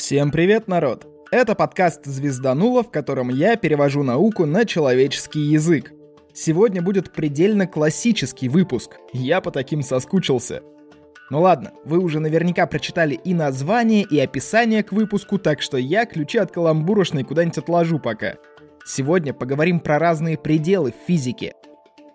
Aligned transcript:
Всем 0.00 0.30
привет, 0.30 0.66
народ! 0.66 1.06
Это 1.30 1.54
подкаст 1.54 2.06
«Звездануло», 2.06 2.82
в 2.82 2.90
котором 2.90 3.28
я 3.28 3.56
перевожу 3.56 4.02
науку 4.02 4.46
на 4.46 4.64
человеческий 4.64 5.40
язык. 5.40 5.92
Сегодня 6.32 6.80
будет 6.80 7.12
предельно 7.12 7.66
классический 7.66 8.48
выпуск. 8.48 8.92
Я 9.12 9.42
по 9.42 9.50
таким 9.50 9.82
соскучился. 9.82 10.62
Ну 11.28 11.42
ладно, 11.42 11.72
вы 11.84 11.98
уже 11.98 12.18
наверняка 12.18 12.66
прочитали 12.66 13.12
и 13.12 13.34
название, 13.34 14.06
и 14.10 14.18
описание 14.18 14.82
к 14.82 14.92
выпуску, 14.92 15.38
так 15.38 15.60
что 15.60 15.76
я 15.76 16.06
ключи 16.06 16.38
от 16.38 16.50
каламбурошной 16.50 17.22
куда-нибудь 17.22 17.58
отложу 17.58 17.98
пока. 17.98 18.36
Сегодня 18.86 19.34
поговорим 19.34 19.80
про 19.80 19.98
разные 19.98 20.38
пределы 20.38 20.92
в 20.92 21.06
физике. 21.06 21.52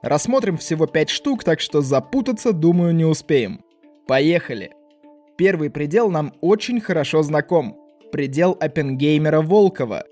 Рассмотрим 0.01 0.57
всего 0.57 0.87
5 0.87 1.09
штук, 1.11 1.43
так 1.43 1.59
что 1.59 1.81
запутаться, 1.81 2.51
думаю, 2.51 2.95
не 2.95 3.05
успеем. 3.05 3.61
Поехали! 4.07 4.71
Первый 5.37 5.69
предел 5.69 6.09
нам 6.09 6.33
очень 6.39 6.79
хорошо 6.79 7.21
знаком. 7.21 7.77
Предел 8.11 8.57
Оппенгеймера 8.59 9.41
Волкова. 9.41 10.05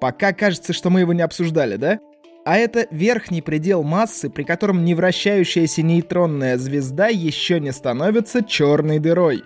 Пока 0.00 0.32
кажется, 0.32 0.72
что 0.72 0.90
мы 0.90 1.00
его 1.00 1.12
не 1.12 1.22
обсуждали, 1.22 1.76
да? 1.76 1.98
А 2.44 2.56
это 2.56 2.86
верхний 2.92 3.42
предел 3.42 3.82
массы, 3.82 4.30
при 4.30 4.44
котором 4.44 4.84
невращающаяся 4.84 5.82
нейтронная 5.82 6.56
звезда 6.56 7.08
еще 7.08 7.58
не 7.58 7.72
становится 7.72 8.44
черной 8.44 9.00
дырой. 9.00 9.42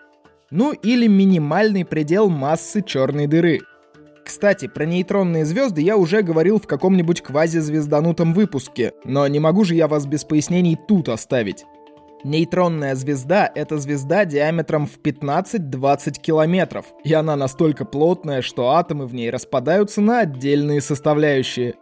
Ну 0.50 0.72
или 0.72 1.06
минимальный 1.06 1.84
предел 1.86 2.28
массы 2.28 2.82
черной 2.82 3.26
дыры. 3.26 3.60
Кстати, 4.24 4.68
про 4.68 4.84
нейтронные 4.84 5.44
звезды 5.44 5.80
я 5.80 5.96
уже 5.96 6.22
говорил 6.22 6.60
в 6.60 6.66
каком-нибудь 6.66 7.22
квазизвезданутом 7.22 8.34
выпуске, 8.34 8.92
но 9.04 9.26
не 9.26 9.40
могу 9.40 9.64
же 9.64 9.74
я 9.74 9.88
вас 9.88 10.06
без 10.06 10.24
пояснений 10.24 10.78
тут 10.88 11.08
оставить. 11.08 11.64
Нейтронная 12.24 12.94
звезда— 12.94 13.52
это 13.54 13.76
звезда 13.76 14.24
диаметром 14.24 14.86
в 14.86 14.98
15-20 14.98 16.18
километров, 16.22 16.86
и 17.04 17.12
она 17.12 17.36
настолько 17.36 17.84
плотная, 17.84 18.40
что 18.40 18.70
атомы 18.70 19.06
в 19.06 19.14
ней 19.14 19.28
распадаются 19.28 20.00
на 20.00 20.20
отдельные 20.20 20.80
составляющие. 20.80 21.74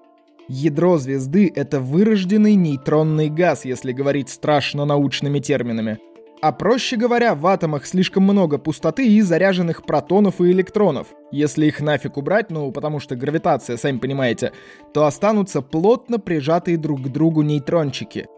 Ядро 0.49 0.99
звезды— 0.99 1.51
это 1.55 1.79
вырожденный 1.79 2.57
нейтронный 2.57 3.29
газ, 3.29 3.65
если 3.65 3.93
говорить 3.93 4.31
страшно 4.31 4.85
научными 4.85 5.39
терминами. 5.39 6.01
А 6.41 6.51
проще 6.51 6.97
говоря, 6.97 7.37
в 7.37 7.47
атомах 7.47 7.87
слишком 7.87 8.25
много 8.25 8.59
пустоты 8.59 9.07
и 9.07 9.21
заряженных 9.21 9.87
протонов 9.87 10.41
и 10.41 10.51
электронов. 10.51 11.07
Если 11.31 11.67
их 11.67 11.81
нафиг 11.81 12.17
убрать, 12.17 12.51
ну 12.51 12.73
потому 12.73 12.99
что 12.99 13.15
гравитация, 13.15 13.77
сами 13.77 13.99
понимаете, 13.99 14.51
то 14.93 15.07
останутся 15.07 15.63
плотно 15.63 16.19
прижатые 16.19 16.79
друг 16.79 17.01
к 17.03 17.09
другу 17.11 17.43
нейтрончики— 17.43 18.27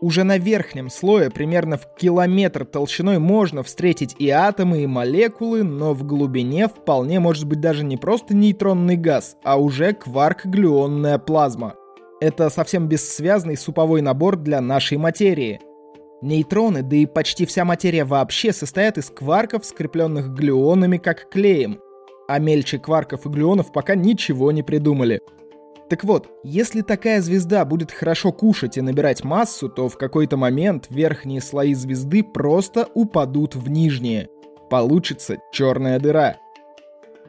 уже 0.00 0.24
на 0.24 0.38
верхнем 0.38 0.90
слое, 0.90 1.30
примерно 1.30 1.78
в 1.78 1.94
километр 1.96 2.64
толщиной, 2.64 3.18
можно 3.18 3.62
встретить 3.62 4.14
и 4.18 4.28
атомы, 4.28 4.82
и 4.82 4.86
молекулы, 4.86 5.62
но 5.62 5.94
в 5.94 6.04
глубине 6.04 6.68
вполне 6.68 7.20
может 7.20 7.46
быть 7.46 7.60
даже 7.60 7.84
не 7.84 7.96
просто 7.96 8.34
нейтронный 8.34 8.96
газ, 8.96 9.36
а 9.42 9.60
уже 9.60 9.92
кварк-глюонная 9.92 11.18
плазма. 11.18 11.74
Это 12.20 12.48
совсем 12.50 12.88
бессвязный 12.88 13.56
суповой 13.56 14.00
набор 14.00 14.36
для 14.36 14.60
нашей 14.60 14.98
материи. 14.98 15.60
Нейтроны, 16.22 16.82
да 16.82 16.96
и 16.96 17.06
почти 17.06 17.44
вся 17.44 17.64
материя 17.64 18.04
вообще 18.04 18.52
состоят 18.52 18.96
из 18.96 19.10
кварков, 19.10 19.66
скрепленных 19.66 20.30
глюонами 20.30 20.96
как 20.96 21.28
клеем. 21.28 21.78
А 22.26 22.38
мельче 22.38 22.78
кварков 22.78 23.26
и 23.26 23.28
глюонов 23.28 23.70
пока 23.70 23.94
ничего 23.94 24.50
не 24.50 24.62
придумали. 24.62 25.20
Так 25.88 26.02
вот, 26.02 26.28
если 26.42 26.80
такая 26.80 27.20
звезда 27.20 27.64
будет 27.64 27.92
хорошо 27.92 28.32
кушать 28.32 28.76
и 28.76 28.80
набирать 28.80 29.22
массу, 29.22 29.68
то 29.68 29.88
в 29.88 29.96
какой-то 29.96 30.36
момент 30.36 30.86
верхние 30.90 31.40
слои 31.40 31.74
звезды 31.74 32.24
просто 32.24 32.88
упадут 32.94 33.54
в 33.54 33.70
нижние. 33.70 34.28
Получится 34.68 35.36
черная 35.52 36.00
дыра. 36.00 36.38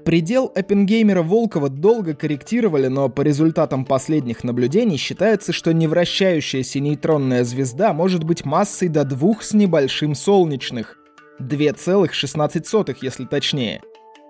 Предел 0.04 0.52
Оппенгеймера-Волкова 0.56 1.70
долго 1.70 2.16
корректировали, 2.16 2.88
но 2.88 3.10
по 3.10 3.22
результатам 3.22 3.86
последних 3.86 4.44
наблюдений 4.44 4.98
считается, 4.98 5.52
что 5.52 5.74
невращающаяся 5.74 6.80
нейтронная 6.80 7.44
звезда 7.44 7.94
может 7.94 8.24
быть 8.24 8.46
массой 8.46 8.88
до 8.88 9.04
двух 9.04 9.44
с 9.44 9.54
небольшим 9.54 10.16
солнечных. 10.16 10.98
2,16, 11.40 12.98
если 13.02 13.26
точнее. 13.26 13.82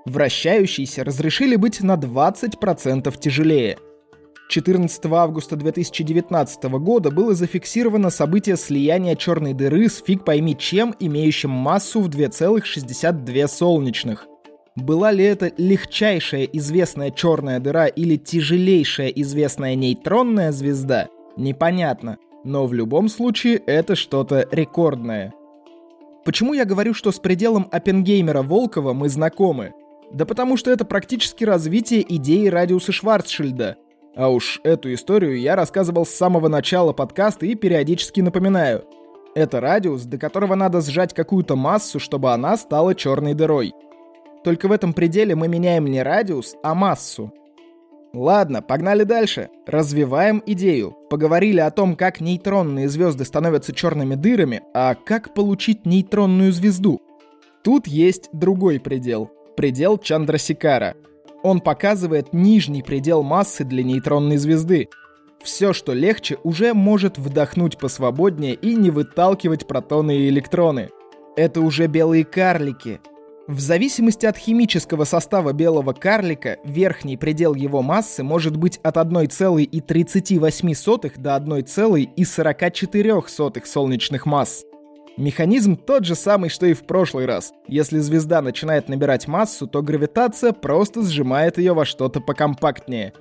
Вращающиеся 0.05 1.03
разрешили 1.05 1.55
быть 1.55 1.81
на 1.81 1.95
20% 1.95 3.17
тяжелее– 3.19 3.77
14 4.47 5.05
августа 5.07 5.57
2019 5.57 6.63
года 6.79 7.11
было 7.11 7.33
зафиксировано 7.33 8.09
событие 8.09 8.55
слияния 8.55 9.15
черной 9.15 9.53
дыры 9.53 9.89
с 9.89 10.01
фиг 10.01 10.23
пойми 10.23 10.55
чем, 10.57 10.95
имеющим 10.99 11.49
массу 11.49 11.99
в 11.99 12.07
2,62 12.07 13.47
солнечных. 13.47 14.25
Была 14.75 15.11
ли 15.11 15.25
это 15.25 15.51
легчайшая 15.57 16.43
известная 16.45 17.11
черная 17.11 17.59
дыра 17.59 17.87
или 17.87 18.15
тяжелейшая 18.15 19.09
известная 19.09 19.75
нейтронная 19.75 20.53
звезда, 20.53 21.09
непонятно, 21.35 22.17
но 22.45 22.67
в 22.67 22.73
любом 22.73 23.09
случае 23.09 23.57
это 23.65 23.95
что-то 23.95 24.47
рекордное. 24.51 25.33
Почему 26.23 26.53
я 26.53 26.63
говорю, 26.63 26.93
что 26.93 27.11
с 27.11 27.19
пределом 27.19 27.67
Оппенгеймера-Волкова 27.71 28.93
мы 28.93 29.09
знакомы? 29.09 29.73
Да 30.13 30.25
потому 30.25 30.55
что 30.55 30.71
это 30.71 30.85
практически 30.85 31.43
развитие 31.43 32.05
идеи 32.15 32.47
радиуса 32.47 32.93
Шварцшильда— 32.93 33.75
а 34.17 34.29
уж 34.29 34.59
эту 34.63 34.91
историю 34.93 35.39
я 35.39 35.55
рассказывал 35.55 36.05
с 36.05 36.09
самого 36.09 36.47
начала 36.47 36.91
подкаста 36.91 37.45
и 37.45 37.53
периодически 37.53 38.21
напоминаю. 38.21 38.83
Это 39.35 39.61
радиус, 39.61 40.03
до 40.03 40.17
которого 40.17 40.55
надо 40.55 40.81
сжать 40.81 41.13
какую-то 41.13 41.55
массу, 41.55 41.99
чтобы 41.99 42.33
она 42.33 42.57
стала 42.57 42.95
черной 42.95 43.35
дырой. 43.35 43.73
Только 44.43 44.67
в 44.67 44.71
этом 44.71 44.93
пределе 44.93 45.35
мы 45.35 45.47
меняем 45.47 45.85
не 45.85 46.01
радиус, 46.01 46.55
а 46.63 46.73
массу. 46.73 47.31
Ладно, 48.11 48.63
погнали 48.63 49.03
дальше. 49.03 49.49
Развиваем 49.67 50.41
идею. 50.47 50.95
Поговорили 51.11 51.59
о 51.59 51.69
том, 51.69 51.95
как 51.95 52.19
нейтронные 52.19 52.89
звезды 52.89 53.23
становятся 53.23 53.73
черными 53.73 54.15
дырами, 54.15 54.63
а 54.73 54.95
как 54.95 55.35
получить 55.35 55.85
нейтронную 55.85 56.51
звезду. 56.51 57.01
Тут 57.63 57.85
есть 57.85 58.29
другой 58.33 58.79
предел. 58.79 59.29
Предел 59.55 59.99
Чандрасикара— 59.99 60.95
он 61.47 61.61
показывает 61.61 62.33
нижний 62.33 62.83
предел 62.83 63.23
массы 63.23 63.63
для 63.63 63.81
нейтронной 63.81 64.35
звезды. 64.35 64.89
Все, 65.41 65.71
что 65.71 65.93
легче, 65.93 66.37
уже 66.43 66.73
может 66.73 67.17
вдохнуть 67.17 67.77
посвободнее 67.77 68.53
и 68.53 68.75
не 68.75 68.91
выталкивать 68.91 69.65
протоны 69.65 70.17
и 70.17 70.27
электроны. 70.27 70.89
Это 71.37 71.61
уже 71.61 71.87
белые 71.87 72.25
карлики. 72.25 72.99
В 73.47 73.61
зависимости 73.61 74.25
от 74.25 74.35
химического 74.35 75.05
состава 75.05 75.53
белого 75.53 75.93
карлика, 75.93 76.57
верхний 76.65 77.15
предел 77.15 77.53
его 77.53 77.81
массы 77.81 78.23
может 78.23 78.57
быть 78.57 78.81
от 78.83 78.97
1,38 78.97 81.17
до 81.17 81.37
1,44 81.37 83.65
солнечных 83.65 84.25
масс. 84.25 84.65
Механизм 85.17 85.75
тот 85.75 86.05
же 86.05 86.13
самый, 86.13 86.51
что 86.51 86.67
и 86.67 86.73
в 86.73 86.85
прошлый 86.85 87.25
раз. 87.25 87.51
Если 87.67 87.97
звезда 87.97 88.43
начинает 88.43 88.87
набирать 88.87 89.27
массу, 89.27 89.65
то 89.65 89.81
гравитация 89.81 90.53
просто 90.53 91.01
сжимает 91.01 91.57
ее 91.57 91.73
во 91.73 91.85
что-то 91.85 92.21
покомпактнее. 92.21 93.13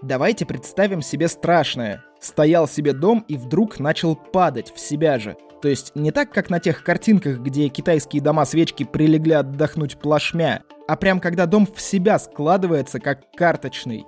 Давайте 0.00 0.46
представим 0.46 1.02
себе 1.02 1.26
страшное. 1.26 2.04
Стоял 2.20 2.68
себе 2.68 2.92
дом 2.92 3.24
и 3.26 3.36
вдруг 3.36 3.80
начал 3.80 4.14
падать 4.14 4.72
в 4.72 4.78
себя 4.78 5.18
же. 5.18 5.36
То 5.60 5.66
есть 5.66 5.90
не 5.96 6.12
так, 6.12 6.30
как 6.30 6.50
на 6.50 6.60
тех 6.60 6.84
картинках, 6.84 7.40
где 7.40 7.68
китайские 7.68 8.22
дома-свечки 8.22 8.84
прилегли 8.84 9.32
отдохнуть 9.32 9.98
плашмя, 9.98 10.62
а 10.86 10.94
прям 10.94 11.18
когда 11.18 11.46
дом 11.46 11.66
в 11.66 11.80
себя 11.80 12.20
складывается 12.20 13.00
как 13.00 13.32
карточный. 13.32 14.04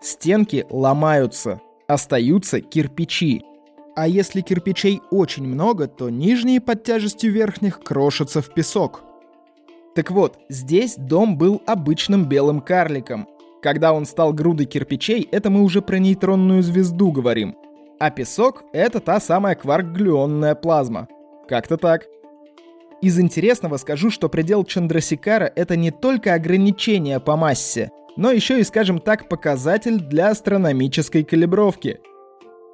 Стенки 0.00 0.64
ломаются, 0.70 1.60
остаются 1.88 2.60
кирпичи. 2.60 3.42
А 3.94 4.08
если 4.08 4.40
кирпичей 4.40 5.02
очень 5.10 5.46
много, 5.46 5.86
то 5.86 6.08
нижние 6.08 6.60
под 6.60 6.82
тяжестью 6.82 7.30
верхних 7.30 7.80
крошатся 7.80 8.40
в 8.40 8.52
песок. 8.54 9.02
Так 9.94 10.10
вот, 10.10 10.38
здесь 10.48 10.94
дом 10.96 11.36
был 11.36 11.62
обычным 11.66 12.24
белым 12.24 12.62
карликом. 12.62 13.28
Когда 13.62 13.92
он 13.92 14.06
стал 14.06 14.32
грудой 14.32 14.64
кирпичей, 14.64 15.28
это 15.30 15.50
мы 15.50 15.62
уже 15.62 15.82
про 15.82 15.98
нейтронную 15.98 16.62
звезду 16.62 17.12
говорим. 17.12 17.54
А 18.00 18.10
песок— 18.10 18.64
это 18.72 19.00
та 19.00 19.20
самая 19.20 19.54
кварк-глюонная 19.54 20.54
плазма. 20.54 21.08
Как-то 21.46 21.76
так. 21.76 22.06
Из 23.02 23.20
интересного 23.20 23.76
скажу, 23.76 24.10
что 24.10 24.30
предел 24.30 24.64
Чандрасикара— 24.64 25.52
это 25.54 25.76
не 25.76 25.90
только 25.90 26.32
ограничение 26.32 27.20
по 27.20 27.36
массе, 27.36 27.90
но 28.16 28.30
еще 28.30 28.58
и, 28.58 28.64
скажем 28.64 29.00
так, 29.00 29.28
показатель 29.28 29.98
для 30.00 30.30
астрономической 30.30 31.24
калибровки— 31.24 32.00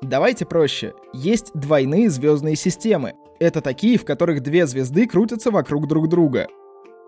Давайте 0.03 0.47
проще. 0.47 0.95
Есть 1.13 1.51
двойные 1.55 2.09
звездные 2.09 2.55
системы. 2.55 3.15
Это 3.41 3.61
такие, 3.61 3.99
в 3.99 4.05
которых 4.05 4.43
две 4.43 4.67
звезды 4.67 5.07
крутятся 5.07 5.51
вокруг 5.51 5.89
друг 5.89 6.09
друга. 6.09 6.47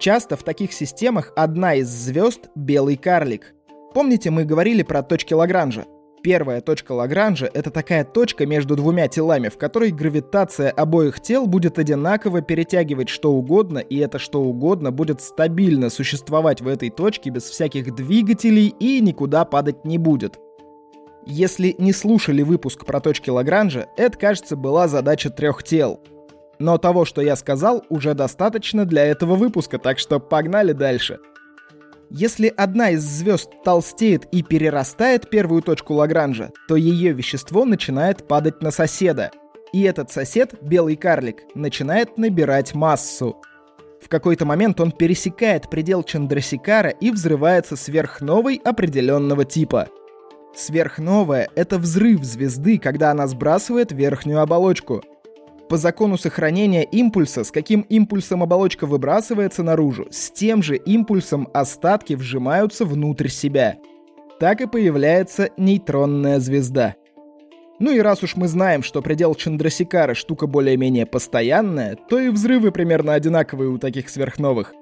Часто 0.01 0.37
в 0.37 0.43
таких 0.43 0.73
системах 0.73 1.33
одна 1.37 1.75
из 1.75 1.89
звезд— 1.89 2.49
белый 2.57 2.97
карлик. 2.97 3.55
Помните, 3.95 4.31
мы 4.31 4.45
говорили 4.45 4.83
про 4.83 5.03
точки 5.03 5.35
Лагранжа? 5.35 5.85
Первая 6.23 6.61
точка 6.61 6.93
Лагранжа— 6.93 7.49
это 7.55 7.71
такая 7.71 8.05
точка 8.05 8.45
между 8.45 8.77
двумя 8.77 9.09
телами, 9.09 9.49
в 9.49 9.57
которой 9.57 9.91
гравитация 9.91 10.71
обоих 10.71 11.21
тел 11.21 11.47
будет 11.47 11.79
одинаково 11.79 12.43
перетягивать 12.43 13.09
что 13.09 13.33
угодно, 13.33 13.79
и 13.79 13.97
это 13.99 14.19
что 14.19 14.43
угодно 14.43 14.91
будет 14.91 15.21
стабильно 15.21 15.91
существовать 15.91 16.61
в 16.61 16.69
этой 16.69 16.91
точке 16.91 17.31
без 17.31 17.45
всяких 17.45 17.95
двигателей 17.95 18.75
и 18.81 19.01
никуда 19.01 19.45
падать 19.45 19.85
не 19.85 19.97
будет. 19.97 20.39
Если 21.27 21.75
не 21.79 21.93
слушали 21.93 22.43
выпуск 22.43 22.85
про 22.85 23.01
точки 23.01 23.31
Лагранжа, 23.31 23.89
это, 23.97 24.17
кажется, 24.19 24.57
была 24.57 24.89
задача 24.89 25.31
трех 25.31 25.63
тел. 25.63 26.01
Но 26.59 26.79
того, 26.79 27.05
что 27.05 27.23
я 27.23 27.37
сказал, 27.37 27.85
уже 27.89 28.15
достаточно 28.15 28.85
для 28.85 29.05
этого 29.05 29.35
выпуска, 29.35 29.79
так 29.79 29.99
что 29.99 30.19
погнали 30.19 30.73
дальше— 30.73 31.19
если 32.13 32.53
одна 32.57 32.91
из 32.91 33.03
звезд 33.05 33.51
толстеет 33.63 34.25
и 34.33 34.43
перерастает 34.43 35.31
первую 35.31 35.63
точку 35.63 35.95
Лагранжа, 35.95 36.51
то 36.67 36.75
ее 36.75 37.13
вещество 37.13 37.65
начинает 37.65 38.27
падать 38.27 38.63
на 38.63 38.73
соседа. 38.73 39.31
И 39.73 39.83
этот 39.83 40.11
сосед, 40.11 40.55
белый 40.61 40.97
карлик, 40.97 41.45
начинает 41.55 42.19
набирать 42.19 42.75
массу. 42.75 43.41
В 44.03 44.09
какой-то 44.09 44.45
момент 44.45 44.81
он 44.81 44.91
пересекает 44.91 45.71
предел 45.71 46.03
Чандрасикара 46.03 46.91
и 46.91 47.13
взрывается 47.13 47.77
сверхновой 47.77 48.61
определенного 48.65 49.45
типа. 49.45 49.87
Сверхновая— 50.55 51.49
это 51.55 51.79
взрыв 51.79 52.25
звезды, 52.25 52.79
когда 52.79 53.11
она 53.11 53.27
сбрасывает 53.27 53.93
верхнюю 53.93 54.41
оболочку— 54.41 55.03
по 55.71 55.77
закону 55.77 56.19
сохранения 56.19 56.83
импульса, 56.83 57.45
с 57.45 57.53
каким 57.53 57.83
импульсом 57.83 58.43
оболочка 58.43 58.87
выбрасывается 58.87 59.63
наружу, 59.63 60.09
с 60.11 60.33
тем 60.33 60.65
же 60.65 60.75
импульсом 60.75 61.49
остатки 61.55 62.15
вжимаются 62.15 62.85
внутрь 62.85 63.29
себя. 63.29 63.77
Так 64.41 64.61
и 64.61 64.67
появляется 64.67 65.51
нейтронная 65.57 66.41
звезда. 66.41 66.97
Ну 67.79 67.93
и 67.93 68.01
раз 68.01 68.25
уж 68.25 68.35
мы 68.35 68.49
знаем, 68.49 68.83
что 68.83 69.01
предел 69.01 69.37
Чандрасикара 69.37 70.15
штука 70.15 70.49
более-менее 70.49 71.07
постоянная, 71.07 71.97
то 72.09 72.19
и 72.19 72.31
взрывы 72.31 72.73
примерно 72.73 73.15
одинаковые 73.15 73.71
у 73.71 73.79
таких 73.79 74.09
сверхновых. 74.09 74.75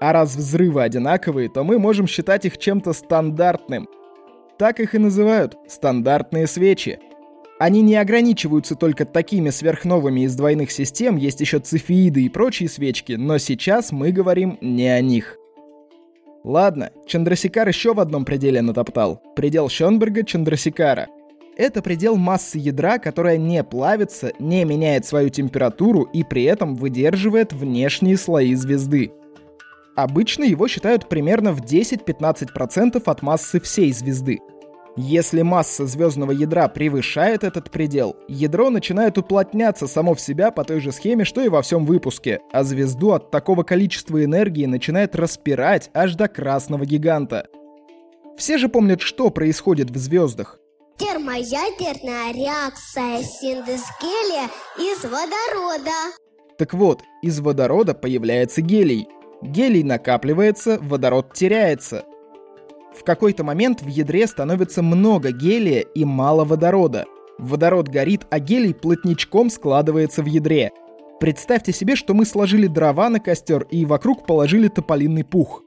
А 0.00 0.12
раз 0.12 0.34
взрывы 0.34 0.82
одинаковые, 0.82 1.48
то 1.48 1.62
мы 1.62 1.78
можем 1.78 2.08
считать 2.08 2.44
их 2.44 2.58
чем-то 2.58 2.92
стандартным. 2.92 3.88
Так 4.58 4.80
их 4.80 4.94
и 4.94 4.98
называют– 4.98 5.56
стандартные 5.68 6.46
свечи– 6.46 6.98
они 7.58 7.82
не 7.82 7.94
ограничиваются 7.94 8.74
только 8.74 9.04
такими 9.04 9.50
сверхновыми 9.50 10.22
из 10.22 10.34
двойных 10.34 10.72
систем, 10.72 11.16
есть 11.16 11.40
еще 11.40 11.60
цефеиды 11.60 12.22
и 12.22 12.28
прочие 12.28 12.68
свечки, 12.68 13.12
но 13.12 13.38
сейчас 13.38 13.92
мы 13.92 14.10
говорим 14.10 14.58
не 14.60 14.88
о 14.88 15.00
них. 15.00 15.38
Ладно, 16.42 16.90
Чандрасикар 17.06 17.68
еще 17.68 17.94
в 17.94 18.00
одном 18.00 18.24
пределе 18.24 18.60
натоптал. 18.60 19.22
Предел 19.36 19.68
Шонберга 19.68 20.24
Чандрасикара. 20.24 21.06
Это 21.56 21.80
предел 21.80 22.16
массы 22.16 22.58
ядра, 22.58 22.98
которая 22.98 23.38
не 23.38 23.62
плавится, 23.62 24.32
не 24.40 24.64
меняет 24.64 25.06
свою 25.06 25.28
температуру 25.28 26.02
и 26.02 26.24
при 26.24 26.42
этом 26.42 26.74
выдерживает 26.74 27.52
внешние 27.52 28.16
слои 28.16 28.54
звезды. 28.56 29.12
Обычно 29.96 30.44
его 30.44 30.68
считают 30.68 31.08
примерно 31.08 31.52
в 31.52 31.60
10-15% 31.60 33.02
от 33.04 33.22
массы 33.22 33.60
всей 33.60 33.92
звезды– 33.92 34.40
если 34.96 35.42
масса 35.42 35.86
звездного 35.86 36.30
ядра 36.30 36.68
превышает 36.68 37.42
этот 37.42 37.68
предел, 37.72 38.14
ядро 38.28 38.70
начинает 38.70 39.18
уплотняться 39.18 39.88
само 39.88 40.14
в 40.14 40.20
себя 40.20 40.52
по 40.52 40.62
той 40.62 40.78
же 40.78 40.92
схеме, 40.92 41.24
что 41.24 41.40
и 41.40 41.48
во 41.48 41.62
всем 41.62 41.84
выпуске, 41.84 42.40
а 42.52 42.62
звезду 42.62 43.10
от 43.10 43.32
такого 43.32 43.64
количества 43.64 44.22
энергии 44.22 44.66
начинает 44.66 45.16
распирать 45.16 45.90
аж 45.94 46.14
до 46.14 46.28
красного 46.28 46.86
гиганта. 46.86 47.48
Все 48.36 48.56
же 48.56 48.68
помнят, 48.68 49.00
что 49.00 49.30
происходит 49.30 49.90
в 49.90 49.96
звездах. 49.96 50.60
Термоядерная 50.96 52.32
реакция 52.32 53.24
синтез 53.24 53.82
гелия 54.00 54.48
из 54.78 55.02
водорода. 55.02 56.14
Так 56.56 56.72
вот, 56.72 57.02
из 57.20 57.40
водорода 57.40 57.94
появляется 57.94 58.62
гелий. 58.62 59.08
Гелий 59.44 59.82
накапливается, 59.82 60.78
водород 60.80 61.34
теряется. 61.34 62.04
В 62.98 63.04
какой-то 63.04 63.44
момент 63.44 63.82
в 63.82 63.88
ядре 63.88 64.26
становится 64.26 64.82
много 64.82 65.32
гелия 65.32 65.80
и 65.80 66.04
мало 66.06 66.46
водорода. 66.46 67.04
Водород 67.38 67.88
горит, 67.88 68.26
а 68.30 68.38
гелий 68.38 68.72
плотничком 68.72 69.50
складывается 69.50 70.22
в 70.22 70.26
ядре. 70.26 70.72
Представьте 71.20 71.72
себе, 71.72 71.94
что 71.94 72.14
мы 72.14 72.24
сложили 72.24 72.68
дрова 72.68 73.10
на 73.10 73.20
костер 73.20 73.66
и 73.70 73.84
вокруг 73.84 74.26
положили 74.26 74.68
тополиный 74.68 75.24
пух. 75.24 75.62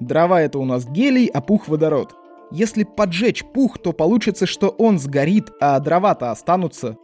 Дрова 0.00 0.42
это 0.42 0.58
у 0.58 0.64
нас 0.64 0.84
гелий, 0.86 1.26
а 1.26 1.40
пух 1.40 1.68
водород. 1.68 2.16
Если 2.50 2.82
поджечь 2.82 3.44
пух, 3.44 3.78
то 3.78 3.92
получится, 3.92 4.46
что 4.46 4.70
он 4.70 4.98
сгорит, 4.98 5.52
а 5.60 5.78
дрова-то 5.78 6.32
останутся. 6.32 6.96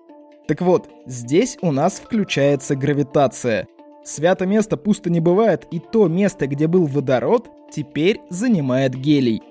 Так 0.49 0.61
вот, 0.61 0.89
здесь 1.07 1.57
у 1.63 1.71
нас 1.71 2.01
включается 2.01 2.75
гравитация. 2.75 3.69
Свято 4.07 4.47
место 4.47 4.77
пусто 4.77 5.11
не 5.11 5.19
бывает, 5.19 5.67
и 5.73 5.81
то 5.81 6.07
место, 6.07 6.47
где 6.47 6.69
был 6.69 6.87
водород, 6.87 7.51
теперь 7.73 8.21
занимает 8.31 8.95
гелий. 8.95 9.43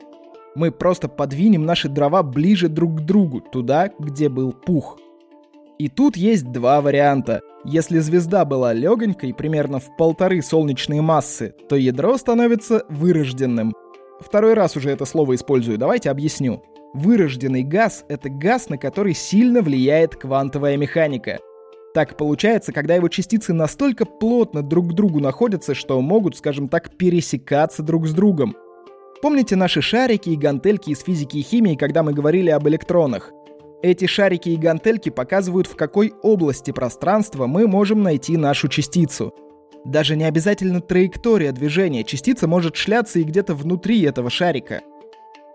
Мы 0.55 0.71
просто 0.71 1.09
подвинем 1.09 1.65
наши 1.65 1.89
дрова 1.89 2.23
ближе 2.23 2.69
друг 2.69 3.01
к 3.01 3.01
другу, 3.01 3.41
туда, 3.41 3.91
где 3.99 4.29
был 4.29 4.53
пух. 4.53 4.97
И 5.77 5.89
тут 5.89 6.15
есть 6.15 6.53
два 6.53 6.79
варианта. 6.79 7.41
Если 7.65 7.99
звезда 7.99 8.45
была 8.45 8.71
легонькой, 8.71 9.33
примерно 9.33 9.79
в 9.79 9.93
полторы 9.97 10.41
солнечные 10.41 11.01
массы, 11.01 11.53
то 11.67 11.75
ядро 11.75 12.17
становится 12.17 12.85
вырожденным. 12.87 13.73
Второй 14.21 14.53
раз 14.53 14.77
уже 14.77 14.89
это 14.89 15.03
слово 15.03 15.35
использую, 15.35 15.77
давайте 15.77 16.09
объясню. 16.09 16.63
Вырожденный 16.93 17.63
газ— 17.63 18.05
это 18.07 18.29
газ, 18.29 18.69
на 18.69 18.77
который 18.77 19.15
сильно 19.15 19.61
влияет 19.61 20.15
квантовая 20.15 20.77
механика. 20.77 21.39
Так 21.95 22.17
получается, 22.17 22.73
когда 22.73 22.93
его 22.93 23.07
частицы 23.07 23.53
настолько 23.53 24.03
плотно 24.03 24.61
друг 24.61 24.89
к 24.89 24.93
другу 24.93 25.21
находятся, 25.21 25.73
что 25.73 26.01
могут, 26.01 26.35
скажем 26.35 26.67
так, 26.67 26.91
пересекаться 26.97 27.83
друг 27.83 28.05
с 28.05 28.11
другом. 28.11 28.53
Помните 29.21 29.55
наши 29.55 29.81
шарики 29.81 30.27
и 30.27 30.35
гантельки 30.35 30.89
из 30.89 30.99
физики 30.99 31.37
и 31.37 31.41
химии, 31.41 31.75
когда 31.75 32.03
мы 32.03 32.11
говорили 32.11 32.49
об 32.49 32.67
электронах? 32.67 33.31
Эти 33.81 34.07
шарики 34.07 34.49
и 34.49 34.57
гантельки 34.57 35.09
показывают, 35.09 35.67
в 35.67 35.77
какой 35.77 36.13
области 36.21 36.71
пространства 36.71 37.47
мы 37.47 37.65
можем 37.65 38.03
найти 38.03 38.35
нашу 38.35 38.67
частицу. 38.67 39.33
Даже 39.85 40.17
не 40.17 40.25
обязательно 40.25 40.81
траектория 40.81 41.53
движения, 41.53 42.03
частица 42.03 42.45
может 42.45 42.75
шляться 42.75 43.19
и 43.19 43.23
где-то 43.23 43.55
внутри 43.55 44.01
этого 44.01 44.29
шарика. 44.29 44.81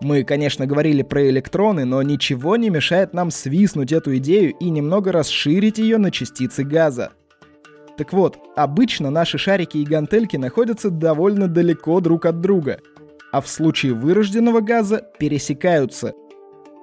Мы, 0.01 0.25
конечно, 0.25 0.67
говорили 0.67 1.03
про 1.03 1.29
электроны, 1.29 1.85
но 1.85 2.03
ничего 2.03 2.57
не 2.57 2.71
мешает 2.71 3.13
нам 3.13 3.31
свиснуть 3.31 3.93
эту 3.93 4.17
идею 4.17 4.55
и 4.59 4.71
немного 4.71 5.13
расширить 5.13 5.79
ее 5.79 5.99
на 5.99 6.11
частицы 6.11 6.65
газа. 6.65 7.11
Так 7.99 8.13
вот, 8.13 8.39
обычно 8.57 9.11
наши 9.11 9.37
шарики 9.37 9.77
и 9.77 9.85
гантельки 9.85 10.37
находятся 10.37 10.89
довольно 10.91 11.49
далеко 11.49 12.01
друг 12.01 12.25
от 12.25 12.41
друга– 12.41 12.81
а 13.33 13.41
в 13.41 13.49
случае 13.49 13.95
вырожденного 13.95 14.61
газа 14.61 15.07
пересекаются. 15.19 16.15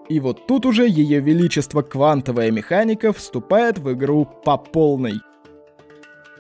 И 0.10 0.20
вот 0.20 0.48
тут 0.48 0.66
уже 0.66 0.88
ее 0.88 1.20
величество 1.20 1.82
квантовая 1.82 2.52
механика 2.52 3.12
вступает 3.12 3.78
в 3.78 3.92
игру 3.92 4.26
по 4.46 4.58
полной. 4.58 5.16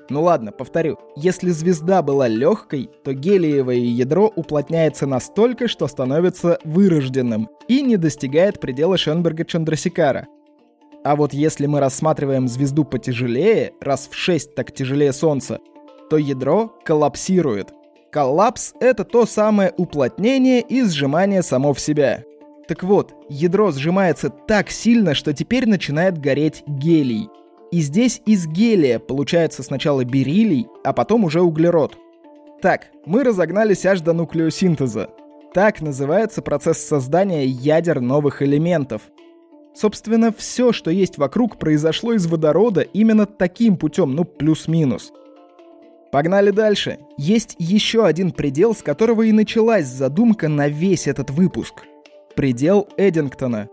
Ну 0.10 0.24
ладно, 0.24 0.52
повторю. 0.52 0.98
Если 1.16 1.50
звезда 1.50 2.02
была 2.02 2.28
легкой, 2.28 2.90
то 3.04 3.14
гелиевое 3.14 3.78
ядро 3.78 4.32
уплотняется 4.36 5.06
настолько, 5.06 5.68
что 5.68 5.88
становится 5.88 6.60
вырожденным 6.64 7.50
и 7.68 7.82
не 7.82 7.98
достигает 7.98 8.60
предела 8.60 8.98
Шенберга 8.98 9.44
Чандрасикара. 9.44 10.28
А 11.04 11.16
вот 11.16 11.34
если 11.34 11.68
мы 11.68 11.80
рассматриваем 11.80 12.48
звезду 12.48 12.84
потяжелее, 12.84 13.74
раз 13.82 14.10
в 14.12 14.16
6 14.16 14.56
так 14.56 14.72
тяжелее 14.74 15.14
Солнца, 15.14 15.60
то 16.10 16.18
ядро 16.18 16.74
коллапсирует. 16.86 17.74
Коллапс— 18.12 18.74
это 18.80 19.04
то 19.04 19.26
самое 19.26 19.74
уплотнение 19.78 20.62
и 20.62 20.84
сжимание 20.84 21.44
само 21.44 21.74
в 21.74 21.80
себя. 21.80 22.24
Так 22.68 22.84
вот, 22.84 23.14
ядро 23.30 23.72
сжимается 23.72 24.30
так 24.30 24.70
сильно, 24.70 25.14
что 25.14 25.34
теперь 25.34 25.68
начинает 25.68 26.18
гореть 26.18 26.64
гелий. 26.68 27.30
И 27.72 27.82
здесь 27.82 28.22
из 28.26 28.48
гелия 28.48 29.00
получается 29.00 29.64
сначала 29.64 30.04
бериллий, 30.04 30.68
а 30.84 30.94
потом 30.94 31.26
уже 31.26 31.42
углерод. 31.42 31.98
Так, 32.62 32.88
мы 33.06 33.24
разогнались 33.24 33.86
аж 33.86 34.02
до 34.02 34.14
нуклеосинтеза. 34.14 35.10
Так 35.54 35.82
называется 35.82 36.42
процесс 36.42 36.80
создания 36.80 37.46
ядер 37.46 38.00
новых 38.00 38.42
элементов. 38.42 39.02
Собственно, 39.76 40.34
все, 40.36 40.72
что 40.72 40.90
есть 40.90 41.18
вокруг, 41.18 41.58
произошло 41.58 42.14
из 42.14 42.26
водорода 42.26 42.82
именно 42.82 43.26
таким 43.26 43.78
путем, 43.78 44.16
ну 44.16 44.24
плюс-минус– 44.24 45.12
Погнали 46.12 46.52
дальше. 46.52 47.00
Есть 47.18 47.56
еще 47.60 48.06
один 48.06 48.32
предел, 48.32 48.74
с 48.74 48.82
которого 48.82 49.24
и 49.24 49.32
началась 49.32 49.86
задумка 49.86 50.48
на 50.48 50.70
весь 50.70 51.08
этот 51.08 51.30
выпуск. 51.30 51.84
Предел 52.36 52.88
Эдингтона. 52.98 53.70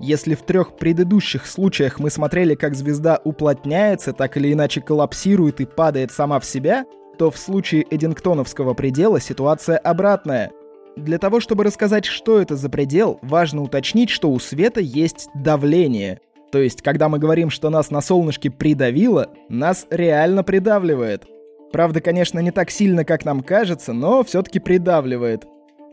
Если 0.00 0.34
в 0.34 0.42
трех 0.42 0.76
предыдущих 0.76 1.44
случаях 1.46 1.98
мы 1.98 2.10
смотрели, 2.10 2.54
как 2.54 2.76
звезда 2.76 3.20
уплотняется, 3.24 4.12
так 4.12 4.36
или 4.36 4.52
иначе 4.52 4.80
коллапсирует 4.80 5.60
и 5.60 5.66
падает 5.66 6.12
сама 6.12 6.38
в 6.38 6.44
себя, 6.44 6.84
то 7.18 7.32
в 7.32 7.38
случае 7.38 7.84
Эдингтоновского 7.90 8.74
предела 8.74 9.20
ситуация 9.20 9.76
обратная. 9.76 10.52
Для 10.96 11.18
того, 11.18 11.40
чтобы 11.40 11.64
рассказать, 11.64 12.04
что 12.04 12.40
это 12.40 12.54
за 12.54 12.68
предел, 12.68 13.18
важно 13.22 13.62
уточнить, 13.62 14.10
что 14.10 14.30
у 14.30 14.38
света 14.38 14.80
есть 14.80 15.28
давление. 15.34 16.20
То 16.52 16.58
есть, 16.58 16.80
когда 16.82 17.08
мы 17.08 17.18
говорим, 17.18 17.50
что 17.50 17.68
нас 17.68 17.90
на 17.90 18.00
солнышке 18.00 18.50
придавило, 18.50 19.28
нас 19.48 19.86
реально 19.90 20.44
придавливает. 20.44 21.26
Правда, 21.72 22.00
конечно, 22.00 22.38
не 22.38 22.52
так 22.52 22.70
сильно, 22.70 23.04
как 23.04 23.24
нам 23.24 23.42
кажется, 23.42 23.92
но 23.92 24.22
все-таки 24.22 24.60
придавливает. 24.60 25.44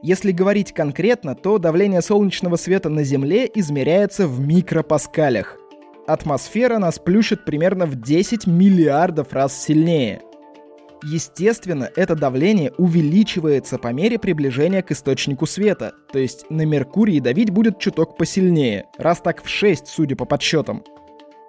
Если 0.07 0.31
говорить 0.31 0.71
конкретно, 0.71 1.33
то 1.33 1.57
давление 1.57 2.03
солнечного 2.03 2.57
света 2.57 2.89
на 2.89 3.03
Земле 3.03 3.49
измеряется 3.55 4.27
в 4.27 4.39
микропаскалях. 4.39 5.57
Атмосфера 6.05 6.77
нас 6.77 6.99
плющит 6.99 7.43
примерно 7.43 7.87
в 7.87 7.99
10 7.99 8.45
миллиардов 8.45 9.33
раз 9.33 9.59
сильнее. 9.59 10.21
Естественно, 11.03 11.89
это 11.95 12.15
давление 12.15 12.71
увеличивается 12.77 13.79
по 13.79 13.91
мере 13.93 14.19
приближения 14.19 14.83
к 14.83 14.91
источнику 14.91 15.47
света, 15.47 15.95
то 16.13 16.19
есть 16.19 16.45
на 16.51 16.67
Меркурии 16.67 17.19
давить 17.19 17.49
будет 17.49 17.79
чуток 17.79 18.15
посильнее, 18.15 18.85
раз 18.99 19.21
так 19.21 19.43
в 19.43 19.49
6, 19.49 19.87
судя 19.87 20.15
по 20.15 20.25
подсчетам. 20.25 20.83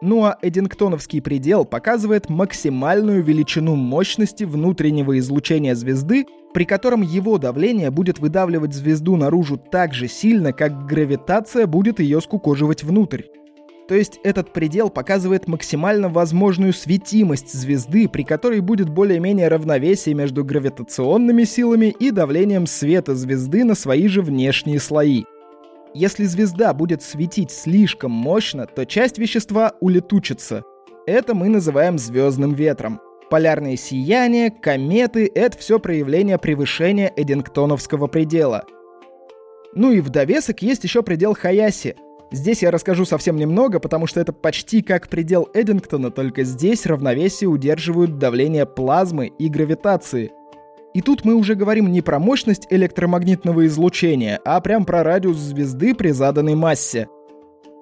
Ну 0.02 0.24
а 0.24 0.36
Эдингтоновский 0.42 1.22
предел 1.22 1.64
показывает 1.64 2.28
максимальную 2.28 3.22
величину 3.22 3.76
мощности 3.76 4.44
внутреннего 4.44 5.18
излучения 5.18 5.74
звезды, 5.74 6.26
при 6.52 6.64
котором 6.64 7.00
его 7.00 7.38
давление 7.38 7.90
будет 7.90 8.18
выдавливать 8.18 8.74
звезду 8.74 9.16
наружу 9.16 9.56
так 9.56 9.94
же 9.94 10.08
сильно, 10.08 10.52
как 10.52 10.86
гравитация 10.86 11.66
будет 11.66 12.00
ее 12.00 12.20
скукоживать 12.20 12.82
внутрь. 12.82 13.22
То 13.88 13.94
есть 13.94 14.18
этот 14.24 14.52
предел 14.52 14.90
показывает 14.90 15.46
максимально 15.46 16.08
возможную 16.08 16.72
светимость 16.72 17.52
звезды, 17.52 18.08
при 18.08 18.24
которой 18.24 18.60
будет 18.60 18.88
более-менее 18.90 19.48
равновесие 19.48 20.14
между 20.14 20.44
гравитационными 20.44 21.44
силами 21.44 21.94
и 21.98 22.10
давлением 22.10 22.66
света 22.66 23.14
звезды 23.14 23.64
на 23.64 23.74
свои 23.74 24.08
же 24.08 24.22
внешние 24.22 24.80
слои. 24.80 25.24
Если 25.98 26.24
звезда 26.24 26.74
будет 26.74 27.00
светить 27.00 27.50
слишком 27.50 28.10
мощно, 28.10 28.66
то 28.66 28.84
часть 28.84 29.16
вещества 29.16 29.72
улетучится. 29.80 30.62
Это 31.06 31.34
мы 31.34 31.48
называем 31.48 31.96
звездным 31.96 32.52
ветром. 32.52 33.00
Полярные 33.30 33.78
сияния, 33.78 34.50
кометы— 34.50 35.30
это 35.34 35.56
все 35.56 35.78
проявление 35.78 36.36
превышения 36.36 37.10
Эдингтоновского 37.16 38.08
предела. 38.08 38.66
Ну 39.74 39.90
и 39.90 40.02
в 40.02 40.10
довесок 40.10 40.60
есть 40.60 40.84
еще 40.84 41.02
предел 41.02 41.34
Хаяси— 41.34 41.96
Здесь 42.32 42.62
я 42.62 42.72
расскажу 42.72 43.04
совсем 43.04 43.36
немного, 43.36 43.78
потому 43.78 44.08
что 44.08 44.20
это 44.20 44.32
почти 44.32 44.82
как 44.82 45.08
предел 45.08 45.48
Эдингтона, 45.54 46.10
только 46.10 46.42
здесь 46.42 46.84
равновесие 46.84 47.48
удерживают 47.48 48.18
давление 48.18 48.66
плазмы 48.66 49.28
и 49.28 49.48
гравитации. 49.48 50.32
И 50.96 51.02
тут 51.02 51.26
мы 51.26 51.34
уже 51.34 51.56
говорим 51.56 51.92
не 51.92 52.00
про 52.00 52.18
мощность 52.18 52.68
электромагнитного 52.70 53.66
излучения, 53.66 54.40
а 54.46 54.58
прям 54.62 54.86
про 54.86 55.02
радиус 55.02 55.36
звезды 55.36 55.94
при 55.94 56.08
заданной 56.08 56.54
массе. 56.54 57.06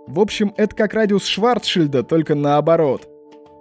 В 0.09 0.19
общем, 0.19 0.53
это 0.57 0.75
как 0.75 0.95
радиус 0.95 1.25
Шварцшильда, 1.25 2.03
только 2.03 2.35
наоборот. 2.35 3.09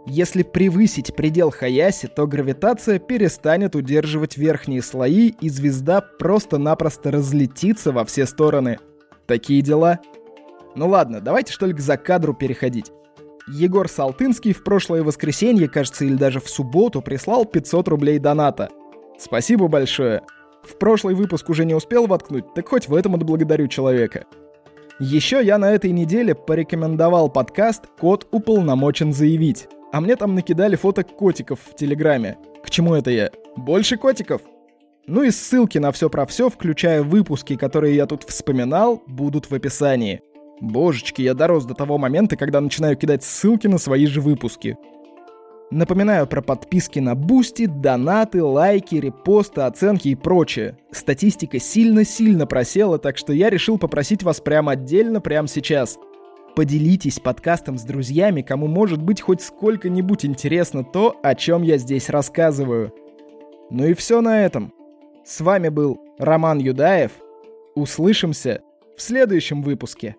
Если 0.08 0.42
превысить 0.42 1.16
предел 1.16 1.52
Хаяси, 1.52 2.08
то 2.08 2.26
гравитация 2.26 2.98
перестанет 2.98 3.76
удерживать 3.76 4.38
верхние 4.38 4.82
слои, 4.82 5.36
и 5.40 5.50
звезда 5.50 6.02
просто-напросто 6.02 7.12
разлетится 7.12 7.92
во 7.92 8.06
все 8.06 8.26
стороны. 8.26 8.80
Такие 9.28 9.62
дела. 9.62 10.00
Ну 10.74 10.88
ладно, 10.88 11.22
давайте 11.22 11.54
что 11.54 11.68
ли 11.68 11.74
к 11.74 11.80
закадру 11.80 12.34
переходить. 12.34 12.92
Егор 13.48 13.88
Салтынский 13.88 14.54
в 14.54 14.64
прошлое 14.64 15.04
воскресенье, 15.04 15.70
кажется, 15.70 16.06
или 16.06 16.16
даже 16.16 16.40
в 16.40 16.50
субботу 16.50 17.04
прислал 17.04 17.46
500 17.46 17.88
рублей 17.88 18.18
доната. 18.18 18.70
Спасибо 19.18 19.68
большое. 19.68 20.22
В 20.64 20.78
прошлый 20.78 21.16
выпуск 21.16 21.50
уже 21.50 21.66
не 21.66 21.74
успел 21.74 22.08
воткнуть, 22.08 22.54
так 22.54 22.68
хоть 22.68 22.88
в 22.88 22.96
этом 22.96 23.16
отблагодарю 23.16 23.68
человека. 23.68 24.26
Еще 25.00 25.44
я 25.44 25.58
на 25.58 25.72
этой 25.72 25.92
неделе 25.92 26.36
порекомендовал 26.36 27.30
подкаст 27.30 27.88
«Кот 28.00 28.28
уполномочен 28.32 29.12
заявить». 29.12 29.68
А 29.92 30.02
мне 30.02 30.16
там 30.16 30.34
накидали 30.34 30.76
фото 30.76 31.04
котиков 31.04 31.60
в 31.66 31.76
Телеграме. 31.76 32.38
К 32.64 32.70
чему 32.70 32.96
это 32.96 33.12
я? 33.12 33.30
Больше 33.56 33.98
котиков? 33.98 34.42
Ну 35.06 35.24
и 35.24 35.32
ссылки 35.32 35.78
на 35.78 35.92
все 35.92 36.10
про 36.10 36.26
все, 36.26 36.50
включая 36.50 37.04
выпуски, 37.04 37.56
которые 37.56 37.96
я 37.96 38.06
тут 38.06 38.24
вспоминал, 38.24 39.04
будут 39.06 39.52
в 39.52 39.54
описании. 39.54 40.22
Божечки, 40.62 41.22
я 41.22 41.34
дорос 41.34 41.66
до 41.66 41.74
того 41.74 41.98
момента, 41.98 42.38
когда 42.38 42.62
начинаю 42.62 42.96
кидать 42.96 43.24
ссылки 43.24 43.68
на 43.68 43.78
свои 43.78 44.06
же 44.06 44.22
выпуски. 44.22 44.78
Напоминаю 45.74 46.28
про 46.28 46.44
подписки 46.44 47.00
на 47.00 47.16
Boosty, 47.16 47.66
донаты, 47.66 48.44
лайки, 48.44 48.94
репосты, 48.94 49.62
оценки 49.62 50.10
и 50.10 50.16
прочее. 50.16 50.78
Статистика 50.92 51.58
сильно-сильно 51.58 52.46
просела, 52.46 53.00
так 53.00 53.18
что 53.18 53.34
я 53.34 53.50
решил 53.50 53.80
попросить 53.80 54.22
вас 54.22 54.40
прямо 54.40 54.74
отдельно, 54.74 55.20
прямо 55.20 55.48
сейчас. 55.48 55.98
Поделитесь 56.56 57.20
подкастом 57.20 57.80
с 57.80 57.84
друзьями, 57.86 58.44
кому 58.44 58.68
может 58.68 59.02
быть 59.02 59.22
хоть 59.22 59.42
сколько-нибудь 59.42 60.26
интересно 60.26 60.84
то, 60.84 61.20
о 61.24 61.34
чем 61.34 61.64
я 61.64 61.80
здесь 61.80 62.08
рассказываю. 62.10 62.94
Ну 63.72 63.88
и 63.88 63.96
все 63.96 64.22
на 64.22 64.46
этом. 64.46 64.76
С 65.26 65.42
вами 65.42 65.70
был 65.70 66.00
Роман 66.20 66.60
Юдаев. 66.60 67.14
Услышимся 67.74 68.62
в 68.96 69.02
следующем 69.02 69.64
выпуске. 69.64 70.18